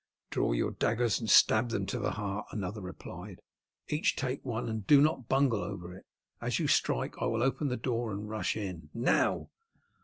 "Draw 0.31 0.53
your 0.53 0.71
daggers 0.71 1.19
and 1.19 1.29
stab 1.29 1.69
them 1.69 1.85
to 1.85 1.99
the 1.99 2.13
heart," 2.13 2.47
another 2.51 2.81
replied. 2.81 3.39
"Each 3.87 4.15
take 4.15 4.43
one, 4.43 4.67
and 4.67 4.87
do 4.87 4.99
not 4.99 5.29
bungle 5.29 5.61
over 5.61 5.93
it. 5.93 6.07
As 6.41 6.57
you 6.57 6.65
strike 6.65 7.21
I 7.21 7.27
will 7.27 7.43
open 7.43 7.67
the 7.67 7.77
door 7.77 8.11
and 8.11 8.27
rush 8.27 8.57
in. 8.57 8.89
Now!" 8.95 9.51